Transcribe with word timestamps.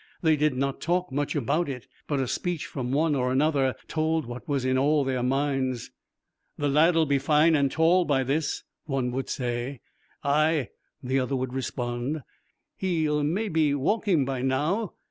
They 0.23 0.35
did 0.35 0.55
not 0.55 0.81
talk 0.81 1.11
much 1.11 1.35
about 1.35 1.69
it, 1.69 1.85
but 2.07 2.19
a 2.19 2.27
speech 2.27 2.65
from 2.65 2.91
one 2.91 3.13
or 3.13 3.31
another 3.31 3.75
told 3.87 4.25
what 4.25 4.47
was 4.47 4.65
in 4.65 4.75
all 4.75 5.03
their 5.03 5.21
minds. 5.21 5.91
'The 6.57 6.69
lad'll 6.69 7.05
be 7.05 7.19
fine 7.19 7.53
and 7.55 7.71
tall 7.71 8.03
by 8.03 8.23
this,' 8.23 8.63
one 8.85 9.11
would 9.11 9.29
say. 9.29 9.79
'Ay,' 10.23 10.69
the 11.03 11.19
other 11.19 11.35
would 11.35 11.53
respond, 11.53 12.23
'he'll 12.77 13.21
be 13.21 13.27
maybe 13.27 13.75
walking 13.75 14.25
by 14.25 14.41
now.' 14.41 14.95